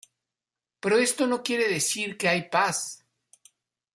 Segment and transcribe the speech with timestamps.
[0.79, 3.05] Pero esto no quiere decir que hay paz.